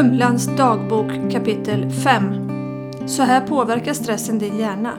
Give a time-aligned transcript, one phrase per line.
[0.00, 4.98] Humlans dagbok kapitel 5 Så här påverkar stressen din hjärna.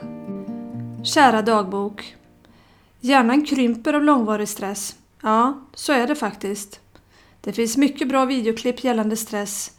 [1.04, 2.16] Kära dagbok.
[3.00, 4.96] Hjärnan krymper av långvarig stress.
[5.22, 6.80] Ja, så är det faktiskt.
[7.40, 9.72] Det finns mycket bra videoklipp gällande stress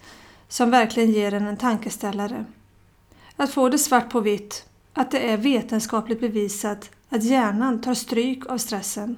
[0.47, 2.45] som verkligen ger en en tankeställare.
[3.35, 8.45] Att få det svart på vitt, att det är vetenskapligt bevisat att hjärnan tar stryk
[8.45, 9.17] av stressen.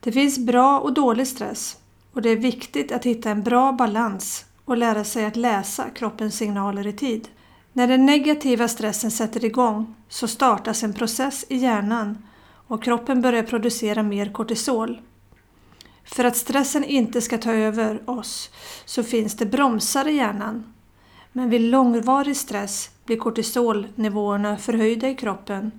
[0.00, 1.76] Det finns bra och dålig stress
[2.12, 6.36] och det är viktigt att hitta en bra balans och lära sig att läsa kroppens
[6.36, 7.28] signaler i tid.
[7.72, 12.18] När den negativa stressen sätter igång så startas en process i hjärnan
[12.66, 15.00] och kroppen börjar producera mer kortisol.
[16.04, 18.50] För att stressen inte ska ta över oss
[18.84, 20.72] så finns det bromsar i hjärnan.
[21.32, 25.70] Men vid långvarig stress blir kortisolnivåerna förhöjda i kroppen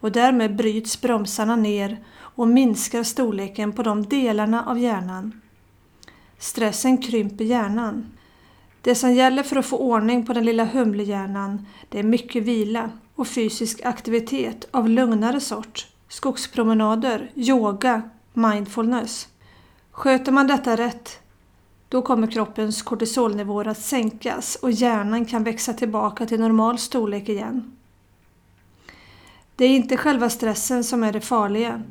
[0.00, 5.40] och därmed bryts bromsarna ner och minskar storleken på de delarna av hjärnan.
[6.38, 8.06] Stressen krymper hjärnan.
[8.86, 12.90] Det som gäller för att få ordning på den lilla humlehjärnan det är mycket vila
[13.14, 15.86] och fysisk aktivitet av lugnare sort.
[16.08, 18.02] Skogspromenader, yoga,
[18.32, 19.28] mindfulness.
[19.90, 21.20] Sköter man detta rätt
[21.88, 27.76] då kommer kroppens kortisolnivåer att sänkas och hjärnan kan växa tillbaka till normal storlek igen.
[29.56, 31.82] Det är inte själva stressen som är det farliga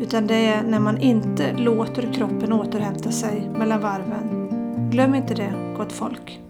[0.00, 4.48] utan det är när man inte låter kroppen återhämta sig mellan varven.
[4.90, 6.40] Glöm inte det, gott folk.